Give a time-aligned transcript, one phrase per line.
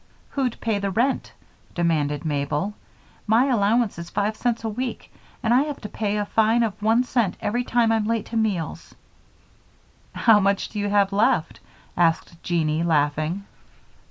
[0.29, 1.31] "Who'd pay the rent?"
[1.75, 2.73] demanded Mabel.
[3.27, 6.73] "My allowance is five cents a week and I have to pay a fine of
[6.81, 8.95] one cent every time I'm late to meals."
[10.15, 11.59] "How much do you have left?"
[11.95, 13.45] asked Jeanie, laughing.